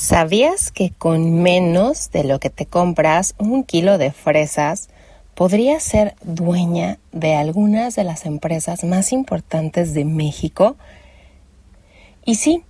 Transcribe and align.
¿Sabías 0.00 0.72
que 0.72 0.92
con 0.96 1.42
menos 1.42 2.10
de 2.10 2.24
lo 2.24 2.40
que 2.40 2.48
te 2.48 2.64
compras 2.64 3.34
un 3.36 3.64
kilo 3.64 3.98
de 3.98 4.12
fresas 4.12 4.88
podrías 5.34 5.82
ser 5.82 6.14
dueña 6.22 6.98
de 7.12 7.34
algunas 7.34 7.96
de 7.96 8.04
las 8.04 8.24
empresas 8.24 8.82
más 8.82 9.12
importantes 9.12 9.92
de 9.92 10.06
México? 10.06 10.76
Y 12.24 12.36
sí, 12.36 12.64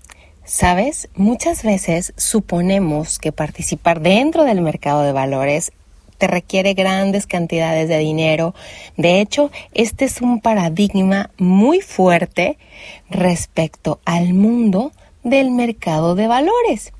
sabes, 0.44 1.08
muchas 1.14 1.62
veces 1.62 2.14
suponemos 2.16 3.20
que 3.20 3.30
participar 3.30 4.00
dentro 4.00 4.42
del 4.42 4.60
mercado 4.60 5.02
de 5.02 5.12
valores 5.12 5.70
te 6.18 6.26
requiere 6.26 6.74
grandes 6.74 7.28
cantidades 7.28 7.88
de 7.88 7.98
dinero. 7.98 8.56
De 8.96 9.20
hecho, 9.20 9.52
este 9.72 10.04
es 10.04 10.20
un 10.20 10.40
paradigma 10.40 11.30
muy 11.38 11.80
fuerte 11.80 12.58
respecto 13.08 14.00
al 14.04 14.34
mundo 14.34 14.90
del 15.22 15.52
mercado 15.52 16.16
de 16.16 16.26
valores 16.26 16.92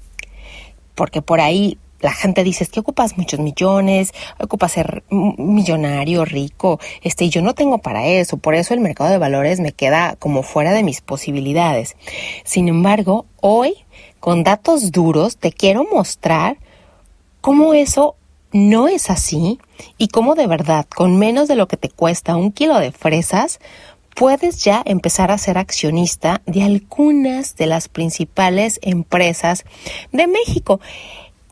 porque 1.01 1.23
por 1.23 1.41
ahí 1.41 1.79
la 2.01 2.13
gente 2.13 2.45
dice, 2.45 2.63
es 2.63 2.69
que 2.69 2.81
ocupas 2.81 3.17
muchos 3.17 3.41
millones, 3.41 4.13
ocupas 4.39 4.73
ser 4.73 5.03
millonario, 5.09 6.27
rico, 6.27 6.79
este, 7.01 7.25
y 7.25 7.31
yo 7.31 7.41
no 7.41 7.55
tengo 7.55 7.79
para 7.79 8.07
eso, 8.07 8.37
por 8.37 8.55
eso 8.55 8.75
el 8.75 8.81
mercado 8.81 9.09
de 9.09 9.17
valores 9.17 9.61
me 9.61 9.73
queda 9.73 10.17
como 10.19 10.43
fuera 10.43 10.73
de 10.73 10.83
mis 10.83 11.01
posibilidades. 11.01 11.97
Sin 12.45 12.69
embargo, 12.69 13.25
hoy, 13.41 13.77
con 14.21 14.45
datos 14.45 14.93
duros, 14.93 15.39
te 15.39 15.53
quiero 15.53 15.87
mostrar 15.91 16.59
cómo 17.41 17.73
eso 17.73 18.15
no 18.53 18.87
es 18.87 19.09
así 19.09 19.59
y 19.97 20.09
cómo 20.09 20.35
de 20.35 20.49
verdad, 20.49 20.85
con 20.95 21.17
menos 21.17 21.49
de 21.49 21.57
lo 21.57 21.67
que 21.67 21.79
te 21.79 21.89
cuesta 21.89 22.37
un 22.37 22.53
kilo 22.53 22.79
de 22.79 22.93
fresas, 22.93 23.59
puedes 24.21 24.63
ya 24.63 24.83
empezar 24.85 25.31
a 25.31 25.39
ser 25.39 25.57
accionista 25.57 26.43
de 26.45 26.63
algunas 26.63 27.57
de 27.57 27.65
las 27.65 27.89
principales 27.89 28.79
empresas 28.83 29.65
de 30.13 30.27
México. 30.27 30.79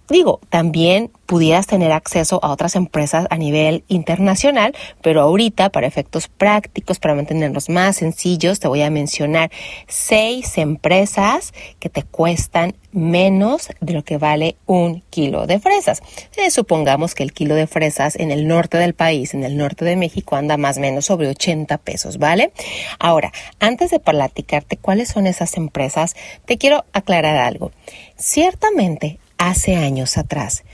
Digo, 0.08 0.40
también 0.48 1.10
pudieras 1.26 1.66
tener 1.66 1.92
acceso 1.92 2.40
a 2.42 2.50
otras 2.50 2.74
empresas 2.74 3.26
a 3.28 3.36
nivel 3.36 3.84
internacional, 3.88 4.74
pero 5.02 5.20
ahorita, 5.20 5.68
para 5.70 5.86
efectos 5.86 6.28
prácticos, 6.28 6.98
para 6.98 7.14
mantenernos 7.14 7.68
más 7.68 7.96
sencillos, 7.96 8.60
te 8.60 8.68
voy 8.68 8.80
a 8.80 8.90
mencionar 8.90 9.50
seis 9.86 10.56
empresas 10.56 11.52
que 11.78 11.90
te 11.90 12.02
cuestan 12.02 12.74
menos 12.92 13.68
de 13.80 13.92
lo 13.92 14.02
que 14.02 14.16
vale 14.16 14.56
un 14.64 15.02
kilo 15.10 15.46
de 15.46 15.60
fresas. 15.60 16.02
Supongamos 16.50 17.14
que 17.14 17.22
el 17.22 17.34
kilo 17.34 17.54
de 17.54 17.66
fresas 17.66 18.16
en 18.16 18.30
el 18.30 18.48
norte 18.48 18.78
del 18.78 18.94
país, 18.94 19.34
en 19.34 19.44
el 19.44 19.58
norte 19.58 19.84
de 19.84 19.96
México, 19.96 20.36
anda 20.36 20.56
más 20.56 20.78
o 20.78 20.80
menos 20.80 21.04
sobre 21.04 21.28
80 21.28 21.76
pesos, 21.78 22.16
¿vale? 22.16 22.52
Ahora, 22.98 23.32
antes 23.60 23.90
de 23.90 24.00
platicarte 24.00 24.78
cuáles 24.78 25.10
son 25.10 25.26
esas 25.26 25.58
empresas, 25.58 26.16
te 26.46 26.56
quiero 26.56 26.86
aclarar 26.94 27.36
algo. 27.36 27.72
Ciertamente, 28.16 29.18
hace 29.38 29.76
años 29.76 30.18
atrás. 30.18 30.64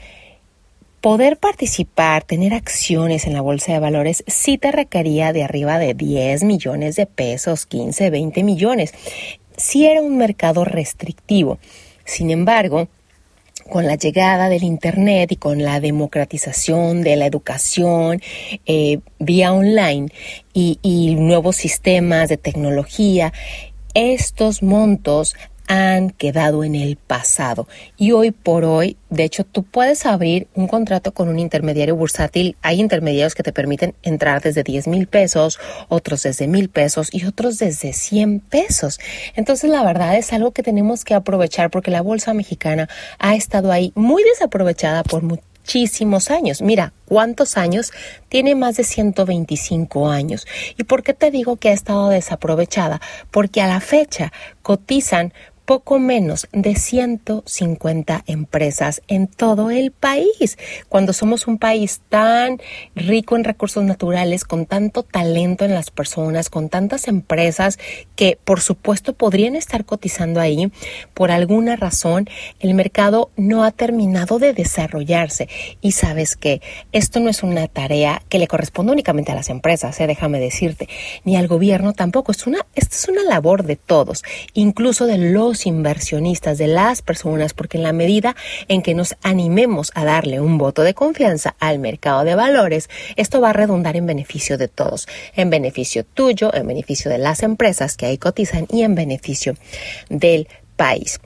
Poder 1.01 1.37
participar, 1.37 2.23
tener 2.23 2.53
acciones 2.53 3.27
en 3.27 3.33
la 3.33 3.41
bolsa 3.41 3.71
de 3.71 3.79
valores 3.79 4.23
sí 4.25 4.57
te 4.57 4.71
requería 4.71 5.33
de 5.33 5.43
arriba 5.43 5.77
de 5.77 5.93
10 5.93 6.43
millones 6.43 6.95
de 6.95 7.05
pesos, 7.05 7.67
15, 7.67 8.09
20 8.09 8.43
millones. 8.43 8.93
Sí 9.55 9.85
era 9.85 10.01
un 10.01 10.17
mercado 10.17 10.65
restrictivo. 10.65 11.59
Sin 12.05 12.31
embargo, 12.31 12.87
con 13.69 13.85
la 13.85 13.95
llegada 13.95 14.49
del 14.49 14.63
Internet 14.63 15.31
y 15.31 15.35
con 15.35 15.63
la 15.63 15.79
democratización 15.79 17.03
de 17.03 17.15
la 17.15 17.25
educación 17.25 18.21
eh, 18.65 18.99
vía 19.19 19.53
online 19.53 20.09
y, 20.53 20.79
y 20.81 21.15
nuevos 21.15 21.55
sistemas 21.55 22.29
de 22.29 22.37
tecnología, 22.37 23.31
estos 23.93 24.61
montos 24.61 25.35
han 25.67 26.09
quedado 26.11 26.63
en 26.63 26.75
el 26.75 26.95
pasado 26.95 27.67
y 27.97 28.11
hoy 28.11 28.31
por 28.31 28.65
hoy, 28.65 28.97
de 29.09 29.23
hecho, 29.23 29.43
tú 29.45 29.63
puedes 29.63 30.05
abrir 30.05 30.47
un 30.55 30.67
contrato 30.67 31.13
con 31.13 31.29
un 31.29 31.39
intermediario 31.39 31.95
bursátil. 31.95 32.57
Hay 32.61 32.81
intermediarios 32.81 33.33
que 33.33 33.43
te 33.43 33.53
permiten 33.53 33.95
entrar 34.03 34.41
desde 34.41 34.63
10 34.63 34.87
mil 34.87 35.07
pesos, 35.07 35.59
otros 35.87 36.23
desde 36.23 36.47
mil 36.47 36.69
pesos 36.69 37.13
y 37.13 37.25
otros 37.25 37.57
desde 37.57 37.93
100 37.93 38.41
pesos. 38.41 38.99
Entonces, 39.35 39.69
la 39.69 39.83
verdad 39.83 40.17
es 40.17 40.33
algo 40.33 40.51
que 40.51 40.63
tenemos 40.63 41.05
que 41.05 41.13
aprovechar 41.13 41.69
porque 41.69 41.91
la 41.91 42.01
bolsa 42.01 42.33
mexicana 42.33 42.89
ha 43.19 43.35
estado 43.35 43.71
ahí 43.71 43.93
muy 43.95 44.23
desaprovechada 44.23 45.03
por 45.03 45.23
muchísimos 45.23 46.29
años. 46.29 46.61
Mira, 46.61 46.93
¿cuántos 47.05 47.57
años? 47.57 47.91
Tiene 48.29 48.53
más 48.53 48.77
de 48.77 48.83
125 48.83 50.09
años. 50.09 50.45
¿Y 50.77 50.83
por 50.83 51.03
qué 51.03 51.13
te 51.13 51.31
digo 51.31 51.55
que 51.55 51.69
ha 51.69 51.73
estado 51.73 52.09
desaprovechada? 52.09 53.01
Porque 53.31 53.61
a 53.61 53.67
la 53.67 53.79
fecha 53.79 54.31
cotizan 54.61 55.33
poco 55.65 55.99
menos 55.99 56.47
de 56.51 56.75
150 56.75 58.23
empresas 58.27 59.01
en 59.07 59.27
todo 59.27 59.71
el 59.71 59.91
país. 59.91 60.57
Cuando 60.89 61.11
somos 61.11 61.47
un 61.47 61.57
país 61.57 62.01
tan 62.09 62.61
rico 62.95 63.35
en 63.35 63.43
recursos 63.43 63.83
naturales, 63.83 64.45
con 64.45 64.65
tanto 64.65 65.03
talento 65.03 65.65
en 65.65 65.73
las 65.73 65.91
personas, 65.91 66.49
con 66.49 66.69
tantas 66.69 67.07
empresas 67.07 67.79
que 68.15 68.37
por 68.43 68.61
supuesto 68.61 69.13
podrían 69.13 69.55
estar 69.55 69.85
cotizando 69.85 70.39
ahí, 70.39 70.71
por 71.13 71.31
alguna 71.31 71.75
razón 71.75 72.29
el 72.59 72.73
mercado 72.75 73.31
no 73.35 73.63
ha 73.63 73.71
terminado 73.71 74.39
de 74.39 74.53
desarrollarse. 74.53 75.49
Y 75.81 75.93
sabes 75.93 76.35
que 76.35 76.61
esto 76.91 77.19
no 77.19 77.29
es 77.29 77.43
una 77.43 77.67
tarea 77.67 78.21
que 78.29 78.39
le 78.39 78.47
corresponde 78.47 78.91
únicamente 78.91 79.31
a 79.31 79.35
las 79.35 79.49
empresas, 79.49 79.99
¿eh? 79.99 80.07
déjame 80.07 80.39
decirte, 80.39 80.87
ni 81.23 81.35
al 81.35 81.47
gobierno 81.47 81.93
tampoco. 81.93 82.31
Es 82.31 82.45
una, 82.45 82.65
esta 82.75 82.95
es 82.95 83.07
una 83.07 83.23
labor 83.23 83.63
de 83.63 83.75
todos, 83.75 84.23
incluso 84.53 85.07
de 85.07 85.17
los 85.17 85.54
inversionistas, 85.65 86.57
de 86.57 86.67
las 86.67 87.01
personas, 87.01 87.53
porque 87.53 87.77
en 87.77 87.83
la 87.83 87.93
medida 87.93 88.35
en 88.67 88.81
que 88.81 88.93
nos 88.93 89.15
animemos 89.23 89.91
a 89.95 90.03
darle 90.05 90.39
un 90.41 90.57
voto 90.57 90.83
de 90.83 90.93
confianza 90.93 91.55
al 91.59 91.79
mercado 91.79 92.23
de 92.23 92.35
valores, 92.35 92.89
esto 93.15 93.41
va 93.41 93.51
a 93.51 93.53
redundar 93.53 93.95
en 93.95 94.05
beneficio 94.05 94.57
de 94.57 94.67
todos, 94.67 95.07
en 95.35 95.49
beneficio 95.49 96.03
tuyo, 96.03 96.53
en 96.53 96.67
beneficio 96.67 97.09
de 97.09 97.17
las 97.17 97.43
empresas 97.43 97.95
que 97.95 98.05
ahí 98.05 98.17
cotizan 98.17 98.67
y 98.69 98.83
en 98.83 98.95
beneficio 98.95 99.55
del 100.09 100.47
país. 100.75 101.19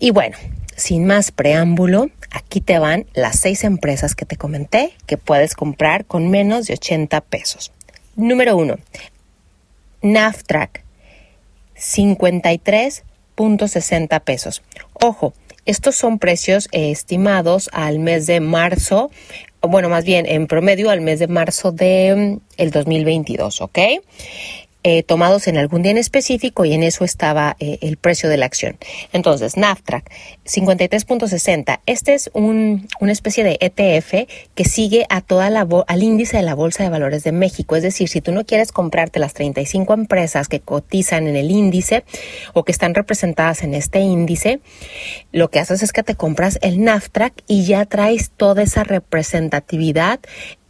Y 0.00 0.10
bueno, 0.10 0.36
sin 0.76 1.06
más 1.06 1.30
preámbulo, 1.30 2.10
aquí 2.30 2.60
te 2.60 2.78
van 2.78 3.06
las 3.14 3.38
seis 3.38 3.64
empresas 3.64 4.14
que 4.14 4.26
te 4.26 4.36
comenté 4.36 4.92
que 5.06 5.16
puedes 5.16 5.54
comprar 5.54 6.04
con 6.04 6.30
menos 6.30 6.66
de 6.66 6.74
80 6.74 7.20
pesos. 7.22 7.72
Número 8.16 8.56
uno, 8.56 8.76
NAFTRAC, 10.02 10.84
53.60 13.36 14.20
pesos. 14.20 14.62
Ojo, 14.94 15.34
estos 15.66 15.96
son 15.96 16.18
precios 16.18 16.68
eh, 16.72 16.90
estimados 16.90 17.70
al 17.72 17.98
mes 17.98 18.26
de 18.26 18.40
marzo, 18.40 19.10
bueno, 19.60 19.88
más 19.88 20.04
bien 20.04 20.26
en 20.26 20.46
promedio 20.46 20.90
al 20.90 21.00
mes 21.00 21.18
de 21.18 21.26
marzo 21.26 21.72
de 21.72 22.38
mm, 22.38 22.60
el 22.60 22.70
2022, 22.70 23.62
¿ok? 23.62 23.78
Eh, 24.86 25.02
tomados 25.02 25.48
en 25.48 25.56
algún 25.56 25.80
día 25.80 25.92
en 25.92 25.96
específico 25.96 26.66
y 26.66 26.74
en 26.74 26.82
eso 26.82 27.06
estaba 27.06 27.56
eh, 27.58 27.78
el 27.80 27.96
precio 27.96 28.28
de 28.28 28.36
la 28.36 28.44
acción. 28.44 28.76
Entonces, 29.14 29.56
NAFTRAC 29.56 30.10
53.60. 30.44 31.80
Este 31.86 32.12
es 32.12 32.30
un, 32.34 32.86
una 33.00 33.12
especie 33.12 33.44
de 33.44 33.56
ETF 33.62 34.28
que 34.54 34.64
sigue 34.66 35.06
a 35.08 35.22
toda 35.22 35.48
la 35.48 35.66
al 35.86 36.02
índice 36.02 36.36
de 36.36 36.42
la 36.42 36.54
Bolsa 36.54 36.82
de 36.82 36.90
Valores 36.90 37.24
de 37.24 37.32
México. 37.32 37.76
Es 37.76 37.82
decir, 37.82 38.10
si 38.10 38.20
tú 38.20 38.30
no 38.32 38.44
quieres 38.44 38.72
comprarte 38.72 39.20
las 39.20 39.32
35 39.32 39.94
empresas 39.94 40.48
que 40.48 40.60
cotizan 40.60 41.28
en 41.28 41.36
el 41.36 41.50
índice 41.50 42.04
o 42.52 42.64
que 42.64 42.72
están 42.72 42.94
representadas 42.94 43.62
en 43.62 43.72
este 43.72 44.00
índice, 44.00 44.60
lo 45.32 45.48
que 45.48 45.60
haces 45.60 45.82
es 45.82 45.94
que 45.94 46.02
te 46.02 46.14
compras 46.14 46.58
el 46.60 46.84
NAFTRAC 46.84 47.32
y 47.46 47.64
ya 47.64 47.86
traes 47.86 48.32
toda 48.36 48.62
esa 48.62 48.84
representatividad 48.84 50.20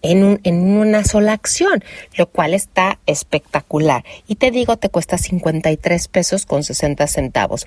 en, 0.04 0.40
en 0.44 0.76
una 0.76 1.02
sola 1.02 1.32
acción, 1.32 1.82
lo 2.16 2.28
cual 2.28 2.54
está 2.54 3.00
espectacular. 3.06 4.04
Y 4.28 4.36
te 4.36 4.50
digo, 4.50 4.76
te 4.76 4.90
cuesta 4.90 5.18
53 5.18 6.08
pesos 6.08 6.46
con 6.46 6.62
60 6.62 7.06
centavos. 7.06 7.66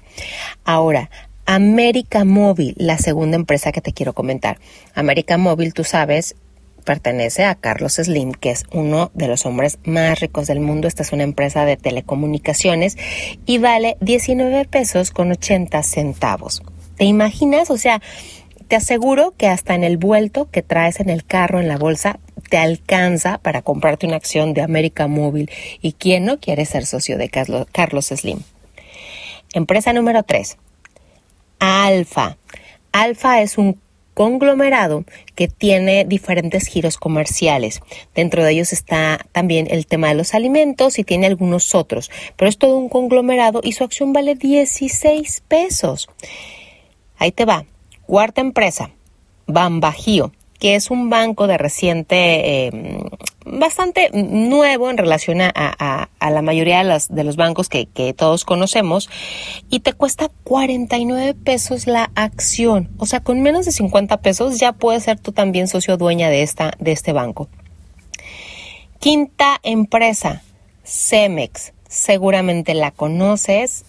Ahora, 0.63 1.09
América 1.45 2.25
Móvil, 2.25 2.75
la 2.77 2.97
segunda 2.97 3.35
empresa 3.35 3.71
que 3.71 3.81
te 3.81 3.93
quiero 3.93 4.13
comentar. 4.13 4.59
América 4.93 5.37
Móvil, 5.37 5.73
tú 5.73 5.83
sabes, 5.83 6.35
pertenece 6.83 7.43
a 7.43 7.55
Carlos 7.55 7.95
Slim, 7.95 8.31
que 8.33 8.51
es 8.51 8.65
uno 8.71 9.11
de 9.13 9.27
los 9.27 9.45
hombres 9.45 9.79
más 9.83 10.19
ricos 10.19 10.47
del 10.47 10.59
mundo. 10.59 10.87
Esta 10.87 11.03
es 11.03 11.11
una 11.11 11.23
empresa 11.23 11.65
de 11.65 11.75
telecomunicaciones 11.75 12.97
y 13.45 13.57
vale 13.57 13.97
19 13.99 14.65
pesos 14.65 15.11
con 15.11 15.31
80 15.31 15.81
centavos. 15.83 16.61
¿Te 16.97 17.05
imaginas? 17.05 17.71
O 17.71 17.77
sea, 17.77 18.01
te 18.67 18.75
aseguro 18.75 19.33
que 19.37 19.47
hasta 19.47 19.75
en 19.75 19.83
el 19.83 19.97
vuelto 19.97 20.49
que 20.51 20.61
traes 20.61 20.99
en 20.99 21.09
el 21.09 21.25
carro, 21.25 21.59
en 21.59 21.67
la 21.67 21.77
bolsa, 21.77 22.19
te 22.49 22.57
alcanza 22.57 23.39
para 23.39 23.61
comprarte 23.61 24.05
una 24.05 24.15
acción 24.15 24.53
de 24.53 24.61
América 24.61 25.07
Móvil. 25.07 25.49
¿Y 25.81 25.93
quién 25.93 26.25
no 26.25 26.39
quiere 26.39 26.65
ser 26.65 26.85
socio 26.85 27.17
de 27.17 27.29
Carlos 27.29 28.05
Slim? 28.05 28.39
Empresa 29.53 29.93
número 29.93 30.23
3. 30.23 30.57
Alfa. 31.59 32.37
Alfa 32.91 33.41
es 33.41 33.57
un 33.57 33.79
conglomerado 34.13 35.05
que 35.35 35.47
tiene 35.47 36.03
diferentes 36.03 36.65
giros 36.67 36.97
comerciales. 36.97 37.81
Dentro 38.15 38.43
de 38.43 38.51
ellos 38.51 38.73
está 38.73 39.19
también 39.31 39.67
el 39.69 39.85
tema 39.85 40.07
de 40.07 40.15
los 40.15 40.33
alimentos 40.33 40.97
y 40.97 41.03
tiene 41.03 41.27
algunos 41.27 41.75
otros, 41.75 42.09
pero 42.35 42.49
es 42.49 42.57
todo 42.57 42.77
un 42.77 42.89
conglomerado 42.89 43.61
y 43.63 43.73
su 43.73 43.83
acción 43.83 44.13
vale 44.13 44.33
16 44.33 45.43
pesos. 45.47 46.09
Ahí 47.17 47.31
te 47.31 47.45
va. 47.45 47.65
Cuarta 48.07 48.41
empresa, 48.41 48.89
Bambajío 49.45 50.31
que 50.59 50.75
es 50.75 50.89
un 50.89 51.09
banco 51.09 51.47
de 51.47 51.57
reciente, 51.57 52.67
eh, 52.67 52.71
bastante 53.45 54.09
nuevo 54.11 54.89
en 54.89 54.97
relación 54.97 55.41
a, 55.41 56.09
la 56.19 56.41
mayoría 56.41 56.83
de 56.83 57.23
los, 57.23 57.35
bancos 57.35 57.69
que, 57.69 57.85
que, 57.85 58.13
todos 58.13 58.43
conocemos, 58.43 59.09
y 59.69 59.81
te 59.81 59.93
cuesta 59.93 60.29
49 60.43 61.35
pesos 61.35 61.87
la 61.87 62.11
acción. 62.15 62.89
O 62.97 63.05
sea, 63.05 63.21
con 63.21 63.41
menos 63.41 63.65
de 63.65 63.71
50 63.71 64.17
pesos 64.21 64.59
ya 64.59 64.73
puedes 64.73 65.03
ser 65.03 65.19
tú 65.19 65.31
también 65.31 65.67
socio 65.67 65.97
dueña 65.97 66.29
de, 66.29 66.41
esta, 66.41 66.71
de 66.79 66.91
este 66.91 67.13
banco. 67.13 67.47
Quinta 68.99 69.59
empresa, 69.63 70.41
Cemex. 70.83 71.73
Seguramente 71.87 72.73
la 72.73 72.91
conoces, 72.91 73.85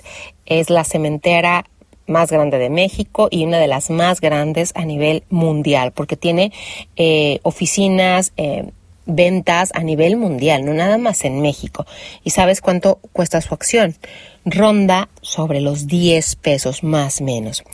es 0.46 0.70
la 0.70 0.84
cementera 0.84 1.64
más 2.08 2.30
grande 2.30 2.58
de 2.58 2.70
México 2.70 3.28
y 3.30 3.44
una 3.44 3.58
de 3.58 3.66
las 3.66 3.90
más 3.90 4.20
grandes 4.20 4.72
a 4.74 4.84
nivel 4.84 5.24
mundial, 5.30 5.92
porque 5.92 6.16
tiene 6.16 6.52
eh, 6.96 7.40
oficinas, 7.42 8.32
eh, 8.36 8.70
ventas 9.06 9.70
a 9.74 9.82
nivel 9.82 10.16
mundial, 10.16 10.64
no 10.64 10.74
nada 10.74 10.98
más 10.98 11.24
en 11.24 11.40
México. 11.40 11.86
¿Y 12.22 12.30
sabes 12.30 12.60
cuánto 12.60 13.00
cuesta 13.12 13.40
su 13.40 13.54
acción? 13.54 13.96
Ronda 14.44 15.08
sobre 15.22 15.60
los 15.60 15.86
10 15.86 16.36
pesos 16.36 16.84
más 16.84 17.20
menos. 17.20 17.64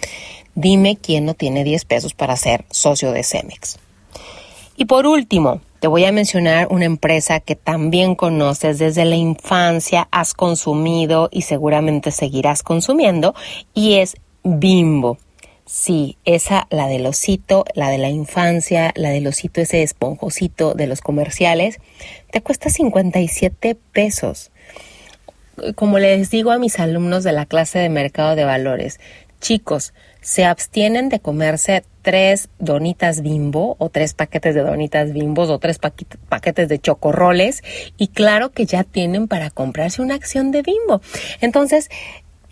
Dime 0.54 0.96
quién 0.96 1.26
no 1.26 1.34
tiene 1.34 1.64
10 1.64 1.84
pesos 1.84 2.14
para 2.14 2.36
ser 2.36 2.64
socio 2.70 3.12
de 3.12 3.24
Cemex. 3.24 3.78
Y 4.76 4.86
por 4.86 5.06
último, 5.06 5.60
te 5.80 5.88
voy 5.88 6.04
a 6.04 6.12
mencionar 6.12 6.68
una 6.70 6.86
empresa 6.86 7.40
que 7.40 7.56
también 7.56 8.14
conoces 8.14 8.78
desde 8.78 9.04
la 9.04 9.16
infancia, 9.16 10.08
has 10.10 10.34
consumido 10.34 11.28
y 11.30 11.42
seguramente 11.42 12.10
seguirás 12.10 12.62
consumiendo, 12.62 13.34
y 13.74 13.94
es 13.94 14.16
Bimbo. 14.44 15.18
Sí, 15.64 16.18
esa, 16.26 16.66
la 16.68 16.86
del 16.86 17.06
osito, 17.06 17.64
la 17.74 17.88
de 17.88 17.96
la 17.96 18.10
infancia, 18.10 18.92
la 18.94 19.08
del 19.08 19.26
osito 19.26 19.62
ese 19.62 19.82
esponjosito 19.82 20.74
de 20.74 20.86
los 20.86 21.00
comerciales, 21.00 21.78
te 22.30 22.42
cuesta 22.42 22.68
57 22.68 23.74
pesos. 23.92 24.52
Como 25.74 25.98
les 25.98 26.28
digo 26.28 26.50
a 26.50 26.58
mis 26.58 26.78
alumnos 26.78 27.24
de 27.24 27.32
la 27.32 27.46
clase 27.46 27.78
de 27.78 27.88
mercado 27.88 28.36
de 28.36 28.44
valores, 28.44 29.00
chicos, 29.40 29.94
se 30.20 30.44
abstienen 30.44 31.08
de 31.08 31.20
comerse 31.20 31.82
tres 32.02 32.50
donitas 32.58 33.22
bimbo 33.22 33.76
o 33.78 33.88
tres 33.88 34.12
paquetes 34.12 34.54
de 34.54 34.60
donitas 34.60 35.14
bimbos 35.14 35.48
o 35.48 35.58
tres 35.58 35.78
paquetes 35.78 36.68
de 36.68 36.78
chocorroles 36.78 37.62
y 37.96 38.08
claro 38.08 38.52
que 38.52 38.66
ya 38.66 38.84
tienen 38.84 39.28
para 39.28 39.48
comprarse 39.48 40.02
una 40.02 40.14
acción 40.14 40.50
de 40.50 40.60
bimbo. 40.60 41.00
Entonces, 41.40 41.88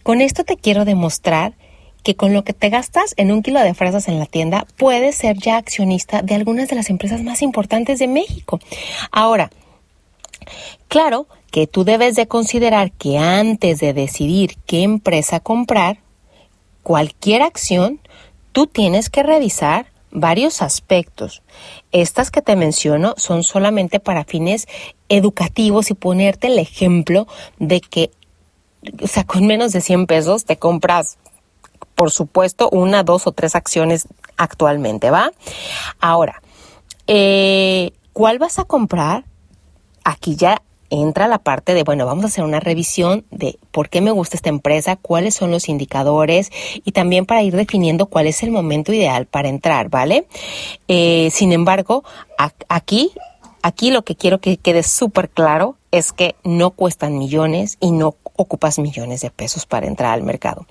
con 0.03 0.23
esto 0.23 0.45
te 0.45 0.56
quiero 0.56 0.87
demostrar 0.87 1.53
que 2.02 2.16
con 2.16 2.32
lo 2.32 2.44
que 2.44 2.52
te 2.52 2.69
gastas 2.69 3.14
en 3.16 3.32
un 3.32 3.43
kilo 3.43 3.60
de 3.60 3.75
fresas 3.75 4.08
en 4.08 4.19
la 4.19 4.26
tienda 4.26 4.66
puedes 4.76 5.16
ser 5.16 5.37
ya 5.38 5.56
accionista 5.56 6.22
de 6.22 6.34
algunas 6.34 6.69
de 6.69 6.76
las 6.76 6.90
empresas 6.90 7.22
más 7.22 7.43
importantes 7.43 7.99
de 7.99 8.08
México. 8.08 8.60
Ahora, 9.10 9.50
claro 10.88 11.26
que 11.50 11.66
tú 11.66 11.84
debes 11.84 12.16
de 12.16 12.26
considerar 12.26 12.93
que 12.93 13.19
antes 13.19 13.78
de 13.78 13.93
decidir 13.93 14.56
qué 14.66 14.82
empresa 14.82 15.40
comprar, 15.40 15.99
cualquier 16.82 17.43
acción, 17.43 18.00
tú 18.52 18.66
tienes 18.66 19.10
que 19.10 19.22
revisar 19.22 19.87
varios 20.10 20.62
aspectos. 20.62 21.43
Estas 21.90 22.31
que 22.31 22.43
te 22.43 22.56
menciono 22.56 23.14
son 23.16 23.44
solamente 23.44 24.00
para 24.00 24.25
fines 24.25 24.66
educativos 25.08 25.90
y 25.90 25.94
ponerte 25.94 26.49
el 26.49 26.58
ejemplo 26.58 27.26
de 27.58 27.81
que, 27.81 28.10
o 29.02 29.06
sea, 29.06 29.25
con 29.25 29.46
menos 29.46 29.72
de 29.72 29.81
100 29.81 30.06
pesos 30.06 30.44
te 30.44 30.56
compras 30.56 31.19
por 32.02 32.10
supuesto, 32.10 32.69
una, 32.70 33.04
dos 33.04 33.28
o 33.28 33.31
tres 33.31 33.54
acciones 33.54 34.08
actualmente, 34.37 35.12
¿va? 35.12 35.31
Ahora, 36.00 36.43
eh, 37.06 37.93
¿cuál 38.12 38.40
vas 38.40 38.58
a 38.58 38.64
comprar? 38.64 39.25
Aquí 40.02 40.34
ya 40.34 40.62
entra 40.90 41.28
la 41.28 41.38
parte 41.38 41.75
de, 41.75 41.84
bueno, 41.84 42.04
vamos 42.04 42.25
a 42.25 42.26
hacer 42.26 42.43
una 42.43 42.58
revisión 42.58 43.25
de 43.31 43.56
por 43.70 43.88
qué 43.88 44.00
me 44.00 44.10
gusta 44.10 44.37
esta 44.37 44.49
empresa, 44.49 44.96
cuáles 44.96 45.37
son 45.37 45.52
los 45.52 45.69
indicadores 45.69 46.50
y 46.84 46.90
también 46.90 47.25
para 47.25 47.44
ir 47.44 47.54
definiendo 47.54 48.06
cuál 48.06 48.26
es 48.26 48.43
el 48.43 48.50
momento 48.50 48.93
ideal 48.93 49.26
para 49.26 49.49
entrar, 49.49 49.88
¿vale? 49.88 50.26
Eh, 50.88 51.28
sin 51.31 51.52
embargo, 51.52 52.02
aquí, 52.69 53.12
aquí 53.62 53.93
lo 53.93 54.02
que 54.02 54.16
quiero 54.16 54.40
que 54.40 54.56
quede 54.56 54.82
súper 54.82 55.31
claro 55.31 55.76
es 55.93 56.10
que 56.10 56.34
no 56.43 56.72
cuestan 56.72 57.16
millones 57.16 57.76
y 57.78 57.93
no 57.93 58.16
ocupas 58.43 58.79
millones 58.79 59.21
de 59.23 59.31
pesos 59.31 59.67
para 59.67 59.87
entrar 59.87 60.12
al 60.12 60.23
mercado. 60.23 60.67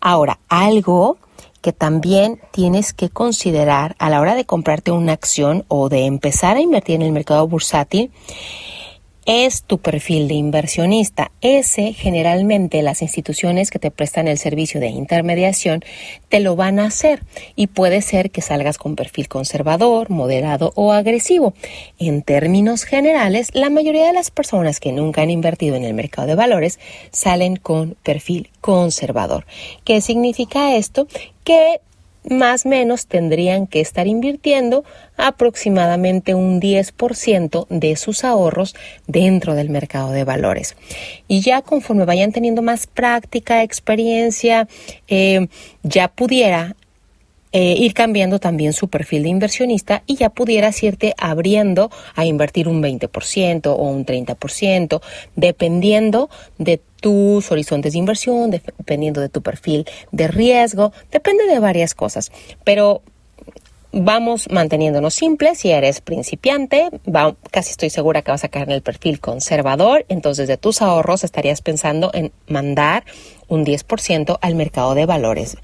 Ahora, 0.00 0.38
algo 0.48 1.18
que 1.60 1.72
también 1.72 2.40
tienes 2.52 2.92
que 2.92 3.10
considerar 3.10 3.94
a 3.98 4.08
la 4.10 4.20
hora 4.20 4.34
de 4.34 4.44
comprarte 4.44 4.90
una 4.92 5.12
acción 5.12 5.64
o 5.68 5.88
de 5.88 6.06
empezar 6.06 6.56
a 6.56 6.60
invertir 6.60 6.96
en 6.96 7.02
el 7.02 7.12
mercado 7.12 7.46
bursátil 7.46 8.10
es 9.30 9.62
tu 9.62 9.78
perfil 9.78 10.26
de 10.26 10.34
inversionista. 10.34 11.30
Ese 11.40 11.92
generalmente 11.92 12.82
las 12.82 13.00
instituciones 13.00 13.70
que 13.70 13.78
te 13.78 13.92
prestan 13.92 14.26
el 14.26 14.38
servicio 14.38 14.80
de 14.80 14.88
intermediación 14.88 15.84
te 16.28 16.40
lo 16.40 16.56
van 16.56 16.80
a 16.80 16.86
hacer 16.86 17.22
y 17.54 17.68
puede 17.68 18.02
ser 18.02 18.32
que 18.32 18.42
salgas 18.42 18.76
con 18.76 18.96
perfil 18.96 19.28
conservador, 19.28 20.10
moderado 20.10 20.72
o 20.74 20.90
agresivo. 20.92 21.54
En 21.96 22.22
términos 22.22 22.82
generales, 22.82 23.50
la 23.52 23.70
mayoría 23.70 24.06
de 24.06 24.14
las 24.14 24.32
personas 24.32 24.80
que 24.80 24.90
nunca 24.90 25.22
han 25.22 25.30
invertido 25.30 25.76
en 25.76 25.84
el 25.84 25.94
mercado 25.94 26.26
de 26.26 26.34
valores 26.34 26.80
salen 27.12 27.54
con 27.54 27.96
perfil 28.02 28.50
conservador. 28.60 29.46
¿Qué 29.84 30.00
significa 30.00 30.74
esto? 30.74 31.06
Que 31.44 31.80
más 32.28 32.66
o 32.66 32.68
menos 32.68 33.06
tendrían 33.06 33.66
que 33.66 33.80
estar 33.80 34.06
invirtiendo 34.06 34.84
aproximadamente 35.16 36.34
un 36.34 36.60
10% 36.60 37.66
de 37.68 37.96
sus 37.96 38.24
ahorros 38.24 38.74
dentro 39.06 39.54
del 39.54 39.70
mercado 39.70 40.10
de 40.12 40.24
valores. 40.24 40.76
Y 41.28 41.40
ya 41.40 41.62
conforme 41.62 42.04
vayan 42.04 42.32
teniendo 42.32 42.62
más 42.62 42.86
práctica, 42.86 43.62
experiencia, 43.62 44.68
eh, 45.08 45.48
ya 45.82 46.08
pudiera 46.08 46.76
eh, 47.52 47.74
ir 47.76 47.94
cambiando 47.94 48.38
también 48.38 48.72
su 48.72 48.88
perfil 48.88 49.24
de 49.24 49.28
inversionista 49.30 50.02
y 50.06 50.16
ya 50.16 50.30
pudieras 50.30 50.82
irte 50.82 51.14
abriendo 51.18 51.90
a 52.14 52.24
invertir 52.24 52.68
un 52.68 52.82
20% 52.82 53.66
o 53.66 53.82
un 53.82 54.06
30%, 54.06 55.00
dependiendo 55.36 56.30
de 56.58 56.80
tus 57.00 57.50
horizontes 57.50 57.92
de 57.92 57.98
inversión, 57.98 58.50
dependiendo 58.50 59.20
de 59.20 59.28
tu 59.28 59.42
perfil 59.42 59.86
de 60.12 60.28
riesgo, 60.28 60.92
depende 61.10 61.46
de 61.46 61.58
varias 61.58 61.94
cosas. 61.94 62.30
Pero 62.64 63.02
vamos 63.92 64.48
manteniéndonos 64.50 65.14
simples. 65.14 65.58
Si 65.58 65.70
eres 65.70 66.00
principiante, 66.00 66.90
casi 67.50 67.70
estoy 67.70 67.90
segura 67.90 68.22
que 68.22 68.30
vas 68.30 68.44
a 68.44 68.48
caer 68.48 68.68
en 68.68 68.74
el 68.74 68.82
perfil 68.82 69.20
conservador. 69.20 70.04
Entonces, 70.08 70.48
de 70.48 70.56
tus 70.56 70.82
ahorros 70.82 71.24
estarías 71.24 71.62
pensando 71.62 72.10
en 72.14 72.32
mandar 72.46 73.04
un 73.50 73.66
10% 73.66 74.38
al 74.40 74.54
mercado 74.54 74.94
de 74.94 75.04
valores. 75.04 75.58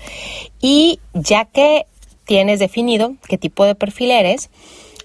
Y 0.61 1.01
ya 1.15 1.47
que 1.47 1.87
tienes 2.27 2.59
definido 2.59 3.15
qué 3.27 3.39
tipo 3.39 3.65
de 3.65 3.75
perfil 3.75 4.11
eres, 4.11 4.51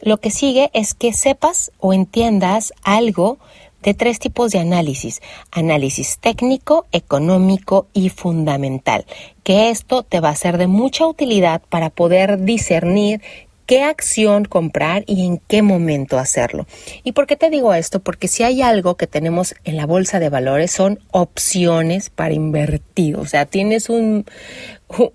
lo 0.02 0.18
que 0.18 0.32
sigue 0.32 0.70
es 0.74 0.94
que 0.94 1.14
sepas 1.14 1.72
o 1.80 1.94
entiendas 1.94 2.74
algo 2.84 3.38
de 3.84 3.94
tres 3.94 4.20
tipos 4.20 4.52
de 4.52 4.60
análisis. 4.60 5.22
Análisis 5.52 6.18
técnico, 6.20 6.86
económico 6.92 7.88
y 7.94 8.10
fundamental. 8.10 9.06
Que 9.44 9.70
esto 9.70 10.04
te 10.04 10.20
va 10.20 10.30
a 10.30 10.36
ser 10.36 10.58
de 10.58 10.68
mucha 10.68 11.06
utilidad 11.06 11.62
para 11.70 11.90
poder 11.90 12.44
discernir 12.44 13.22
qué 13.66 13.84
acción 13.84 14.46
comprar 14.46 15.04
y 15.08 15.26
en 15.26 15.38
qué 15.48 15.62
momento 15.62 16.18
hacerlo. 16.18 16.68
¿Y 17.04 17.14
por 17.14 17.28
qué 17.28 17.36
te 17.36 17.50
digo 17.50 17.74
esto? 17.74 18.00
Porque 18.00 18.28
si 18.28 18.44
hay 18.44 18.62
algo 18.62 18.96
que 18.96 19.08
tenemos 19.08 19.56
en 19.64 19.78
la 19.78 19.86
bolsa 19.86 20.20
de 20.20 20.30
valores 20.30 20.72
son 20.72 21.00
opciones 21.12 22.10
para 22.10 22.34
invertir. 22.34 23.16
O 23.16 23.26
sea, 23.26 23.46
tienes 23.46 23.90
un, 23.90 24.26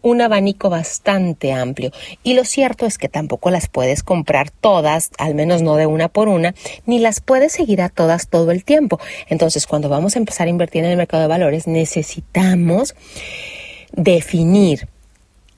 un 0.02 0.20
abanico 0.20 0.70
bastante 0.70 1.52
amplio. 1.52 1.90
Y 2.22 2.34
lo 2.34 2.44
cierto 2.44 2.86
es 2.86 2.98
que 2.98 3.08
tampoco 3.08 3.50
las 3.50 3.68
puedes 3.68 4.02
comprar 4.02 4.50
todas, 4.50 5.10
al 5.18 5.34
menos 5.34 5.62
no 5.62 5.76
de 5.76 5.86
una 5.86 6.08
por 6.08 6.28
una, 6.28 6.54
ni 6.86 6.98
las 6.98 7.20
puedes 7.20 7.52
seguir 7.52 7.82
a 7.82 7.88
todas 7.88 8.28
todo 8.28 8.50
el 8.50 8.64
tiempo. 8.64 9.00
Entonces, 9.28 9.66
cuando 9.66 9.88
vamos 9.88 10.16
a 10.16 10.18
empezar 10.18 10.46
a 10.46 10.50
invertir 10.50 10.84
en 10.84 10.90
el 10.90 10.96
mercado 10.96 11.22
de 11.22 11.28
valores, 11.28 11.66
necesitamos 11.66 12.94
definir 13.92 14.88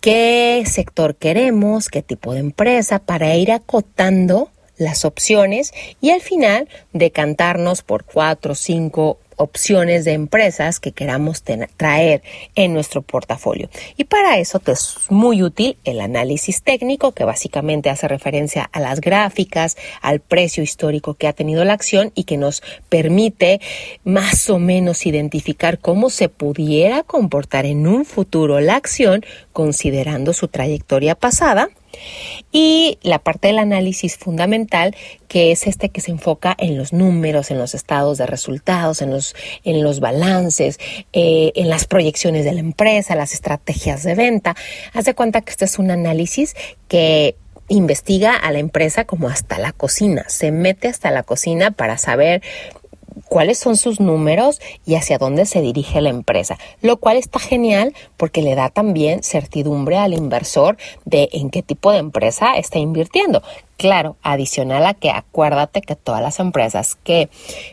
qué 0.00 0.62
sector 0.66 1.16
queremos, 1.16 1.88
qué 1.88 2.02
tipo 2.02 2.32
de 2.32 2.40
empresa, 2.40 2.98
para 2.98 3.34
ir 3.36 3.52
acotando 3.52 4.50
las 4.76 5.04
opciones 5.04 5.72
y 6.00 6.10
al 6.10 6.20
final 6.20 6.68
decantarnos 6.92 7.82
por 7.82 8.04
cuatro, 8.04 8.54
cinco 8.54 9.18
opciones 9.38 10.04
de 10.04 10.12
empresas 10.12 10.80
que 10.80 10.92
queramos 10.92 11.42
traer 11.76 12.22
en 12.54 12.74
nuestro 12.74 13.02
portafolio. 13.02 13.70
Y 13.96 14.04
para 14.04 14.38
eso 14.38 14.58
te 14.58 14.72
es 14.72 14.96
muy 15.08 15.42
útil 15.42 15.78
el 15.84 16.00
análisis 16.00 16.62
técnico, 16.62 17.12
que 17.12 17.24
básicamente 17.24 17.90
hace 17.90 18.06
referencia 18.08 18.68
a 18.72 18.80
las 18.80 19.00
gráficas, 19.00 19.76
al 20.02 20.20
precio 20.20 20.62
histórico 20.62 21.14
que 21.14 21.26
ha 21.26 21.32
tenido 21.32 21.64
la 21.64 21.72
acción 21.72 22.12
y 22.14 22.24
que 22.24 22.36
nos 22.36 22.62
permite 22.88 23.60
más 24.04 24.50
o 24.50 24.58
menos 24.58 25.06
identificar 25.06 25.78
cómo 25.78 26.10
se 26.10 26.28
pudiera 26.28 27.02
comportar 27.02 27.64
en 27.64 27.86
un 27.86 28.04
futuro 28.04 28.60
la 28.60 28.76
acción 28.76 29.24
considerando 29.52 30.32
su 30.32 30.48
trayectoria 30.48 31.14
pasada 31.14 31.70
y 32.52 32.98
la 33.02 33.18
parte 33.18 33.48
del 33.48 33.58
análisis 33.58 34.16
fundamental, 34.16 34.96
que 35.28 35.52
es 35.52 35.66
este 35.66 35.90
que 35.90 36.00
se 36.00 36.10
enfoca 36.10 36.54
en 36.58 36.76
los 36.76 36.92
números, 36.92 37.50
en 37.50 37.58
los 37.58 37.74
estados 37.74 38.18
de 38.18 38.26
resultados, 38.26 39.02
en 39.02 39.10
los, 39.10 39.34
en 39.64 39.82
los 39.82 40.00
balances, 40.00 40.78
eh, 41.12 41.52
en 41.54 41.68
las 41.68 41.86
proyecciones 41.86 42.44
de 42.44 42.52
la 42.52 42.60
empresa, 42.60 43.14
las 43.14 43.34
estrategias 43.34 44.02
de 44.02 44.14
venta. 44.14 44.56
Haz 44.92 45.04
de 45.04 45.14
cuenta 45.14 45.40
que 45.40 45.50
este 45.50 45.64
es 45.64 45.78
un 45.78 45.90
análisis 45.90 46.54
que 46.88 47.36
investiga 47.68 48.34
a 48.34 48.50
la 48.50 48.58
empresa 48.58 49.04
como 49.04 49.28
hasta 49.28 49.58
la 49.58 49.72
cocina, 49.72 50.24
se 50.28 50.50
mete 50.50 50.88
hasta 50.88 51.10
la 51.10 51.22
cocina 51.22 51.70
para 51.70 51.98
saber 51.98 52.42
cuáles 53.28 53.58
son 53.58 53.76
sus 53.76 54.00
números 54.00 54.60
y 54.86 54.94
hacia 54.94 55.18
dónde 55.18 55.46
se 55.46 55.60
dirige 55.60 56.00
la 56.00 56.10
empresa, 56.10 56.58
lo 56.82 56.98
cual 56.98 57.16
está 57.16 57.38
genial 57.38 57.94
porque 58.16 58.42
le 58.42 58.54
da 58.54 58.68
también 58.70 59.22
certidumbre 59.22 59.98
al 59.98 60.12
inversor 60.12 60.76
de 61.04 61.28
en 61.32 61.50
qué 61.50 61.62
tipo 61.62 61.92
de 61.92 61.98
empresa 61.98 62.56
está 62.56 62.78
invirtiendo. 62.78 63.42
Claro, 63.76 64.16
adicional 64.22 64.86
a 64.86 64.94
que 64.94 65.10
acuérdate 65.10 65.80
que 65.80 65.94
todas 65.94 66.20
las 66.20 66.40
empresas 66.40 66.96
que 67.04 67.28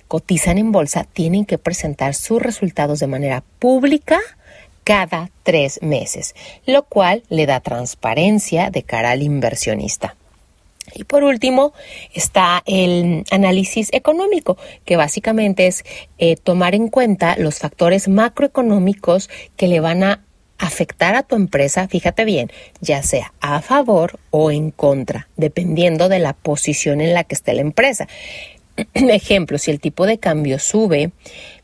cotizan 0.07 0.57
en 0.57 0.71
bolsa 0.71 1.03
tienen 1.03 1.45
que 1.45 1.57
presentar 1.57 2.13
sus 2.13 2.41
resultados 2.41 2.99
de 2.99 3.07
manera 3.07 3.43
pública 3.59 4.19
cada 4.83 5.31
tres 5.43 5.81
meses, 5.81 6.35
lo 6.65 6.83
cual 6.83 7.23
le 7.29 7.47
da 7.47 7.59
transparencia 7.59 8.69
de 8.69 8.83
cara 8.83 9.11
al 9.11 9.23
inversionista. 9.23 10.15
Y 10.93 11.03
por 11.03 11.23
último 11.23 11.73
está 12.13 12.61
el 12.65 13.23
análisis 13.31 13.89
económico, 13.91 14.57
que 14.85 14.97
básicamente 14.97 15.67
es 15.67 15.83
eh, 16.17 16.35
tomar 16.35 16.75
en 16.75 16.89
cuenta 16.89 17.35
los 17.37 17.59
factores 17.59 18.07
macroeconómicos 18.07 19.29
que 19.57 19.67
le 19.67 19.79
van 19.79 20.03
a 20.03 20.21
afectar 20.57 21.15
a 21.15 21.23
tu 21.23 21.35
empresa, 21.35 21.87
fíjate 21.87 22.23
bien, 22.23 22.51
ya 22.79 23.03
sea 23.03 23.33
a 23.41 23.61
favor 23.61 24.19
o 24.29 24.51
en 24.51 24.71
contra, 24.71 25.27
dependiendo 25.35 26.07
de 26.07 26.19
la 26.19 26.33
posición 26.33 27.01
en 27.01 27.13
la 27.13 27.23
que 27.23 27.35
esté 27.35 27.53
la 27.53 27.61
empresa. 27.61 28.07
Ejemplo, 28.93 29.57
si 29.57 29.71
el 29.71 29.79
tipo 29.79 30.05
de 30.05 30.17
cambio 30.17 30.59
sube, 30.59 31.11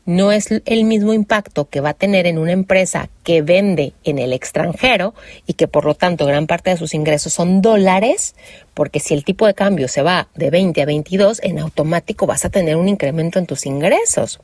no 0.04 0.32
es 0.32 0.48
el 0.64 0.84
mismo 0.84 1.12
impacto 1.12 1.68
que 1.68 1.80
va 1.80 1.90
a 1.90 1.94
tener 1.94 2.26
en 2.26 2.38
una 2.38 2.52
empresa 2.52 3.08
que 3.22 3.42
vende 3.42 3.92
en 4.04 4.18
el 4.18 4.32
extranjero 4.32 5.14
y 5.46 5.54
que 5.54 5.68
por 5.68 5.84
lo 5.84 5.94
tanto 5.94 6.26
gran 6.26 6.46
parte 6.46 6.70
de 6.70 6.76
sus 6.76 6.94
ingresos 6.94 7.32
son 7.32 7.62
dólares, 7.62 8.34
porque 8.74 9.00
si 9.00 9.14
el 9.14 9.24
tipo 9.24 9.46
de 9.46 9.54
cambio 9.54 9.88
se 9.88 10.02
va 10.02 10.28
de 10.34 10.50
20 10.50 10.82
a 10.82 10.86
22, 10.86 11.40
en 11.42 11.58
automático 11.58 12.26
vas 12.26 12.44
a 12.44 12.50
tener 12.50 12.76
un 12.76 12.88
incremento 12.88 13.38
en 13.38 13.46
tus 13.46 13.66
ingresos. 13.66 14.40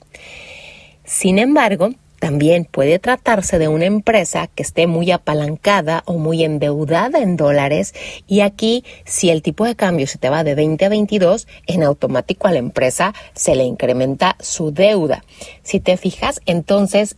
Sin 1.04 1.38
embargo, 1.38 1.90
también 2.18 2.64
puede 2.64 2.98
tratarse 2.98 3.58
de 3.58 3.68
una 3.68 3.86
empresa 3.86 4.48
que 4.48 4.62
esté 4.62 4.86
muy 4.86 5.10
apalancada 5.10 6.02
o 6.06 6.14
muy 6.14 6.44
endeudada 6.44 7.20
en 7.20 7.36
dólares 7.36 7.94
y 8.26 8.40
aquí 8.40 8.84
si 9.04 9.30
el 9.30 9.42
tipo 9.42 9.64
de 9.64 9.76
cambio 9.76 10.06
se 10.06 10.18
te 10.18 10.28
va 10.28 10.44
de 10.44 10.54
20 10.54 10.84
a 10.84 10.88
22, 10.88 11.46
en 11.66 11.82
automático 11.82 12.48
a 12.48 12.52
la 12.52 12.58
empresa 12.58 13.14
se 13.34 13.54
le 13.54 13.64
incrementa 13.64 14.36
su 14.40 14.72
deuda. 14.72 15.24
Si 15.62 15.80
te 15.80 15.96
fijas, 15.96 16.40
entonces 16.46 17.16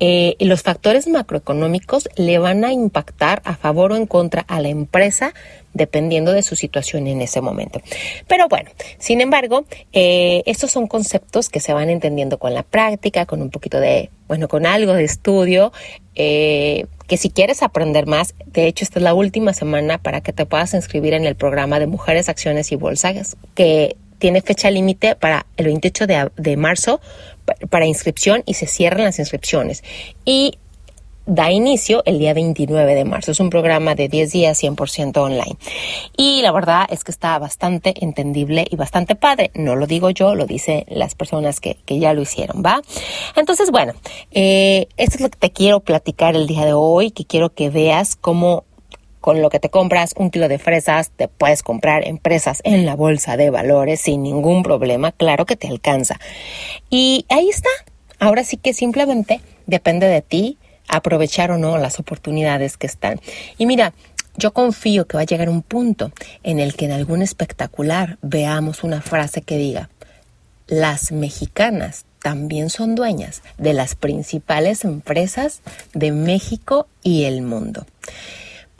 eh, 0.00 0.36
los 0.40 0.62
factores 0.62 1.06
macroeconómicos 1.06 2.08
le 2.16 2.38
van 2.38 2.64
a 2.64 2.72
impactar 2.72 3.40
a 3.44 3.56
favor 3.56 3.92
o 3.92 3.96
en 3.96 4.06
contra 4.06 4.42
a 4.42 4.60
la 4.60 4.68
empresa 4.68 5.34
dependiendo 5.72 6.32
de 6.32 6.42
su 6.42 6.56
situación 6.56 7.06
en 7.06 7.20
ese 7.20 7.40
momento. 7.40 7.80
Pero 8.28 8.48
bueno, 8.48 8.70
sin 8.98 9.20
embargo, 9.20 9.64
eh, 9.92 10.42
estos 10.46 10.70
son 10.70 10.86
conceptos 10.86 11.48
que 11.48 11.60
se 11.60 11.72
van 11.72 11.90
entendiendo 11.90 12.38
con 12.38 12.54
la 12.54 12.62
práctica, 12.62 13.26
con 13.26 13.42
un 13.42 13.50
poquito 13.50 13.80
de, 13.80 14.10
bueno, 14.28 14.48
con 14.48 14.66
algo 14.66 14.94
de 14.94 15.04
estudio, 15.04 15.72
eh, 16.14 16.86
que 17.06 17.16
si 17.16 17.30
quieres 17.30 17.62
aprender 17.62 18.06
más, 18.06 18.34
de 18.46 18.66
hecho 18.66 18.84
esta 18.84 18.98
es 18.98 19.02
la 19.02 19.14
última 19.14 19.52
semana 19.52 19.98
para 19.98 20.20
que 20.20 20.32
te 20.32 20.46
puedas 20.46 20.74
inscribir 20.74 21.12
en 21.14 21.24
el 21.24 21.34
programa 21.34 21.78
de 21.78 21.86
Mujeres, 21.86 22.28
Acciones 22.28 22.72
y 22.72 22.76
Bolsas, 22.76 23.36
que 23.54 23.96
tiene 24.18 24.40
fecha 24.40 24.70
límite 24.70 25.16
para 25.16 25.46
el 25.56 25.66
28 25.66 26.06
de, 26.06 26.30
de 26.36 26.56
marzo 26.56 27.00
para 27.70 27.86
inscripción 27.86 28.42
y 28.46 28.54
se 28.54 28.66
cierran 28.66 29.04
las 29.04 29.18
inscripciones. 29.18 29.82
Y 30.24 30.58
da 31.26 31.50
inicio 31.50 32.02
el 32.04 32.18
día 32.18 32.34
29 32.34 32.94
de 32.94 33.04
marzo. 33.04 33.32
Es 33.32 33.40
un 33.40 33.50
programa 33.50 33.94
de 33.94 34.08
10 34.08 34.32
días 34.32 34.62
100% 34.62 35.16
online. 35.16 35.56
Y 36.16 36.42
la 36.42 36.52
verdad 36.52 36.86
es 36.90 37.04
que 37.04 37.10
está 37.10 37.38
bastante 37.38 37.94
entendible 38.04 38.66
y 38.70 38.76
bastante 38.76 39.14
padre. 39.14 39.50
No 39.54 39.76
lo 39.76 39.86
digo 39.86 40.10
yo, 40.10 40.34
lo 40.34 40.46
dicen 40.46 40.84
las 40.88 41.14
personas 41.14 41.60
que, 41.60 41.78
ya 41.86 42.12
lo 42.12 42.22
hicieron, 42.22 42.62
¿va? 42.64 42.82
Entonces, 43.36 43.70
bueno, 43.70 43.94
eh, 44.32 44.88
esto 44.96 45.16
es 45.16 45.20
lo 45.22 45.30
que 45.30 45.38
te 45.38 45.50
quiero 45.50 45.80
platicar 45.80 46.36
el 46.36 46.46
día 46.46 46.64
de 46.64 46.72
hoy, 46.72 47.10
que 47.10 47.24
quiero 47.24 47.54
que 47.54 47.70
veas 47.70 48.16
cómo 48.16 48.64
con 49.24 49.40
lo 49.40 49.48
que 49.48 49.58
te 49.58 49.70
compras 49.70 50.12
un 50.18 50.28
kilo 50.28 50.48
de 50.48 50.58
fresas, 50.58 51.10
te 51.16 51.28
puedes 51.28 51.62
comprar 51.62 52.06
empresas 52.06 52.60
en 52.62 52.84
la 52.84 52.94
bolsa 52.94 53.38
de 53.38 53.48
valores 53.48 54.02
sin 54.02 54.22
ningún 54.22 54.62
problema, 54.62 55.12
claro 55.12 55.46
que 55.46 55.56
te 55.56 55.66
alcanza. 55.66 56.20
Y 56.90 57.24
ahí 57.30 57.48
está. 57.48 57.70
Ahora 58.18 58.44
sí 58.44 58.58
que 58.58 58.74
simplemente 58.74 59.40
depende 59.64 60.08
de 60.08 60.20
ti 60.20 60.58
aprovechar 60.88 61.50
o 61.52 61.56
no 61.56 61.78
las 61.78 61.98
oportunidades 61.98 62.76
que 62.76 62.86
están. 62.86 63.18
Y 63.56 63.64
mira, 63.64 63.94
yo 64.36 64.52
confío 64.52 65.06
que 65.06 65.16
va 65.16 65.22
a 65.22 65.24
llegar 65.24 65.48
un 65.48 65.62
punto 65.62 66.12
en 66.42 66.60
el 66.60 66.74
que 66.74 66.84
en 66.84 66.92
algún 66.92 67.22
espectacular 67.22 68.18
veamos 68.20 68.84
una 68.84 69.00
frase 69.00 69.40
que 69.40 69.56
diga, 69.56 69.88
las 70.66 71.12
mexicanas 71.12 72.04
también 72.22 72.68
son 72.68 72.94
dueñas 72.94 73.40
de 73.56 73.72
las 73.72 73.94
principales 73.94 74.84
empresas 74.84 75.62
de 75.94 76.12
México 76.12 76.88
y 77.02 77.24
el 77.24 77.40
mundo. 77.40 77.86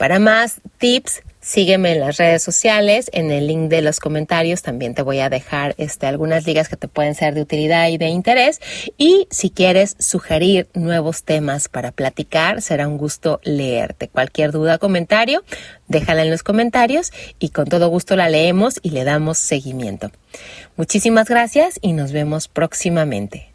Para 0.05 0.19
más 0.19 0.61
tips, 0.77 1.23
sígueme 1.41 1.93
en 1.93 1.99
las 1.99 2.17
redes 2.17 2.43
sociales, 2.43 3.09
en 3.11 3.31
el 3.31 3.47
link 3.47 3.69
de 3.69 3.81
los 3.81 3.99
comentarios 3.99 4.61
también 4.61 4.93
te 4.93 5.01
voy 5.01 5.17
a 5.17 5.31
dejar 5.31 5.73
este, 5.79 6.05
algunas 6.05 6.45
ligas 6.45 6.69
que 6.69 6.77
te 6.77 6.87
pueden 6.87 7.15
ser 7.15 7.33
de 7.33 7.41
utilidad 7.41 7.87
y 7.87 7.97
de 7.97 8.09
interés. 8.09 8.61
Y 8.99 9.27
si 9.31 9.49
quieres 9.49 9.95
sugerir 9.97 10.67
nuevos 10.75 11.23
temas 11.23 11.69
para 11.69 11.91
platicar, 11.91 12.61
será 12.61 12.87
un 12.87 12.99
gusto 12.99 13.39
leerte. 13.43 14.07
Cualquier 14.07 14.51
duda 14.51 14.75
o 14.75 14.79
comentario, 14.79 15.43
déjala 15.87 16.21
en 16.21 16.29
los 16.29 16.43
comentarios 16.43 17.11
y 17.39 17.49
con 17.49 17.65
todo 17.65 17.87
gusto 17.87 18.15
la 18.15 18.29
leemos 18.29 18.79
y 18.83 18.91
le 18.91 19.05
damos 19.05 19.39
seguimiento. 19.39 20.11
Muchísimas 20.77 21.27
gracias 21.27 21.79
y 21.81 21.93
nos 21.93 22.11
vemos 22.11 22.47
próximamente. 22.47 23.54